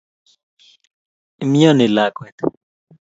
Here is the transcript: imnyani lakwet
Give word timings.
imnyani 1.43 1.85
lakwet 1.95 2.37